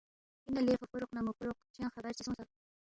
اِنا 0.47 0.61
لے 0.65 0.73
فوفوروق 0.79 1.11
نہ 1.15 1.21
موفوروق 1.25 1.57
چنگ 1.75 1.89
خبر 1.93 2.11
چی 2.17 2.23
سونگسا؟ 2.25 2.43